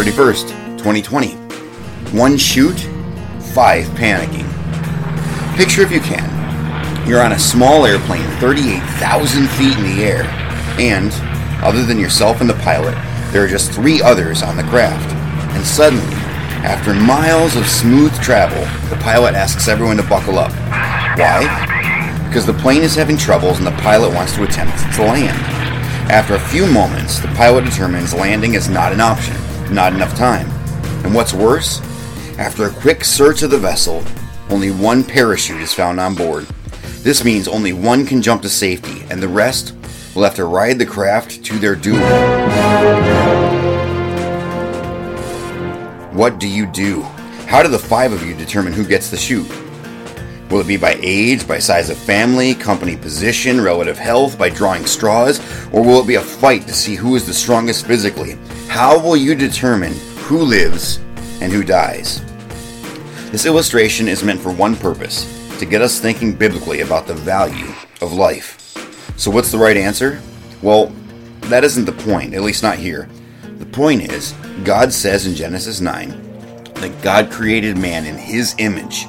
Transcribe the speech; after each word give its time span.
31st, 0.00 0.48
2020. 0.78 1.32
One 2.16 2.38
chute, 2.38 2.88
five 3.52 3.84
panicking. 3.88 4.48
Picture 5.58 5.82
if 5.82 5.92
you 5.92 6.00
can. 6.00 6.26
You're 7.06 7.20
on 7.20 7.32
a 7.32 7.38
small 7.38 7.84
airplane 7.84 8.24
38,000 8.38 9.46
feet 9.50 9.76
in 9.76 9.84
the 9.84 10.04
air, 10.04 10.24
and, 10.80 11.12
other 11.62 11.84
than 11.84 11.98
yourself 11.98 12.40
and 12.40 12.48
the 12.48 12.54
pilot, 12.54 12.94
there 13.30 13.44
are 13.44 13.46
just 13.46 13.72
three 13.72 14.00
others 14.00 14.42
on 14.42 14.56
the 14.56 14.62
craft. 14.62 15.12
And 15.54 15.66
suddenly, 15.66 16.14
after 16.64 16.94
miles 16.94 17.54
of 17.54 17.66
smooth 17.66 18.18
travel, 18.22 18.62
the 18.88 19.02
pilot 19.02 19.34
asks 19.34 19.68
everyone 19.68 19.98
to 19.98 20.02
buckle 20.04 20.38
up. 20.38 20.52
Why? 21.18 22.24
Because 22.26 22.46
the 22.46 22.54
plane 22.54 22.80
is 22.80 22.94
having 22.94 23.18
troubles 23.18 23.58
and 23.58 23.66
the 23.66 23.82
pilot 23.82 24.14
wants 24.14 24.34
to 24.36 24.44
attempt 24.44 24.78
to 24.94 25.02
land. 25.02 25.36
After 26.10 26.36
a 26.36 26.40
few 26.40 26.66
moments, 26.66 27.18
the 27.18 27.28
pilot 27.28 27.66
determines 27.66 28.14
landing 28.14 28.54
is 28.54 28.70
not 28.70 28.94
an 28.94 29.02
option, 29.02 29.36
not 29.70 29.92
enough 29.92 30.14
time. 30.14 30.48
And 31.04 31.14
what's 31.14 31.32
worse? 31.32 31.80
After 32.38 32.66
a 32.66 32.70
quick 32.70 33.04
search 33.04 33.42
of 33.42 33.50
the 33.50 33.58
vessel, 33.58 34.04
only 34.50 34.70
one 34.70 35.04
parachute 35.04 35.60
is 35.60 35.72
found 35.72 36.00
on 36.00 36.14
board. 36.14 36.46
This 37.02 37.24
means 37.24 37.48
only 37.48 37.72
one 37.72 38.04
can 38.04 38.20
jump 38.20 38.42
to 38.42 38.48
safety, 38.48 39.04
and 39.10 39.22
the 39.22 39.28
rest 39.28 39.74
will 40.14 40.24
have 40.24 40.34
to 40.34 40.44
ride 40.44 40.78
the 40.78 40.86
craft 40.86 41.44
to 41.44 41.58
their 41.58 41.74
doom. 41.74 42.00
What 46.14 46.38
do 46.38 46.48
you 46.48 46.66
do? 46.66 47.02
How 47.46 47.62
do 47.62 47.68
the 47.68 47.78
five 47.78 48.12
of 48.12 48.26
you 48.26 48.34
determine 48.34 48.72
who 48.72 48.84
gets 48.84 49.10
the 49.10 49.16
chute? 49.16 49.50
Will 50.50 50.60
it 50.60 50.66
be 50.66 50.76
by 50.76 50.98
age, 51.00 51.46
by 51.46 51.60
size 51.60 51.90
of 51.90 51.96
family, 51.96 52.54
company 52.54 52.96
position, 52.96 53.60
relative 53.60 53.96
health, 53.96 54.36
by 54.36 54.50
drawing 54.50 54.84
straws, 54.84 55.38
or 55.72 55.84
will 55.84 56.00
it 56.00 56.08
be 56.08 56.16
a 56.16 56.20
fight 56.20 56.66
to 56.66 56.74
see 56.74 56.96
who 56.96 57.14
is 57.14 57.24
the 57.24 57.32
strongest 57.32 57.86
physically? 57.86 58.36
How 58.66 58.98
will 58.98 59.16
you 59.16 59.36
determine 59.36 59.92
who 60.24 60.38
lives 60.38 60.98
and 61.40 61.52
who 61.52 61.62
dies? 61.62 62.24
This 63.30 63.46
illustration 63.46 64.08
is 64.08 64.24
meant 64.24 64.40
for 64.40 64.52
one 64.52 64.74
purpose 64.74 65.24
to 65.60 65.66
get 65.66 65.82
us 65.82 66.00
thinking 66.00 66.34
biblically 66.34 66.80
about 66.80 67.06
the 67.06 67.14
value 67.14 67.72
of 68.00 68.12
life. 68.12 68.56
So, 69.16 69.30
what's 69.30 69.52
the 69.52 69.58
right 69.58 69.76
answer? 69.76 70.20
Well, 70.62 70.86
that 71.42 71.62
isn't 71.62 71.84
the 71.84 71.92
point, 71.92 72.34
at 72.34 72.42
least 72.42 72.64
not 72.64 72.76
here. 72.76 73.08
The 73.58 73.66
point 73.66 74.02
is, 74.02 74.32
God 74.64 74.92
says 74.92 75.26
in 75.26 75.36
Genesis 75.36 75.80
9 75.80 76.08
that 76.74 77.02
God 77.02 77.30
created 77.30 77.78
man 77.78 78.04
in 78.04 78.16
his 78.16 78.56
image, 78.58 79.06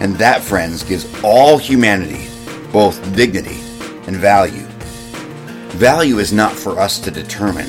and 0.00 0.14
that, 0.16 0.42
friends, 0.42 0.82
gives 0.82 1.06
all 1.22 1.58
humanity 1.58 2.28
both 2.72 3.00
dignity 3.16 3.60
and 4.06 4.16
value. 4.16 4.66
Value 5.76 6.18
is 6.18 6.32
not 6.32 6.52
for 6.52 6.78
us 6.78 6.98
to 7.00 7.10
determine, 7.10 7.68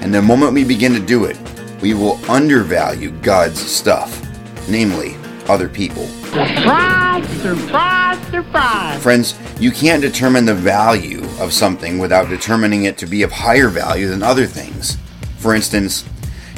and 0.00 0.12
the 0.12 0.22
moment 0.22 0.52
we 0.52 0.64
begin 0.64 0.92
to 0.92 1.00
do 1.00 1.24
it, 1.24 1.38
we 1.80 1.94
will 1.94 2.18
undervalue 2.30 3.10
God's 3.20 3.60
stuff, 3.60 4.22
namely 4.68 5.16
other 5.48 5.68
people. 5.68 6.06
Surprise, 6.32 7.28
surprise, 7.40 8.26
surprise. 8.28 9.02
Friends, 9.02 9.38
you 9.60 9.70
can't 9.70 10.02
determine 10.02 10.44
the 10.44 10.54
value 10.54 11.22
of 11.38 11.52
something 11.52 11.98
without 11.98 12.28
determining 12.28 12.84
it 12.84 12.98
to 12.98 13.06
be 13.06 13.22
of 13.22 13.30
higher 13.30 13.68
value 13.68 14.08
than 14.08 14.22
other 14.22 14.46
things. 14.46 14.96
For 15.38 15.54
instance, 15.54 16.04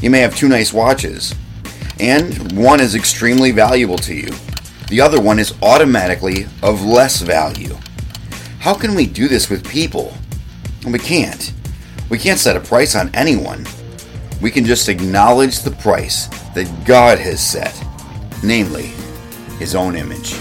you 0.01 0.11
may 0.11 0.21
have 0.21 0.37
two 0.37 0.49
nice 0.49 0.73
watches, 0.73 1.35
and 1.99 2.53
one 2.53 2.81
is 2.81 2.95
extremely 2.95 3.51
valuable 3.51 3.99
to 3.99 4.15
you. 4.15 4.31
The 4.89 5.01
other 5.01 5.21
one 5.21 5.39
is 5.39 5.55
automatically 5.63 6.47
of 6.63 6.85
less 6.85 7.21
value. 7.21 7.77
How 8.61 8.75
can 8.75 8.95
we 8.95 9.07
do 9.07 9.27
this 9.27 9.51
with 9.51 9.69
people? 9.69 10.15
We 10.87 10.99
can't. 10.99 11.53
We 12.09 12.19
can't 12.19 12.39
set 12.39 12.57
a 12.57 12.61
price 12.61 12.95
on 12.95 13.13
anyone. 13.15 13.67
We 14.41 14.51
can 14.51 14.65
just 14.65 14.89
acknowledge 14.89 15.61
the 15.61 15.73
price 15.73 16.29
that 16.55 16.71
God 16.87 17.19
has 17.19 17.45
set 17.45 17.75
namely 18.43 18.93
his 19.59 19.75
own 19.75 19.97
image. 19.97 20.35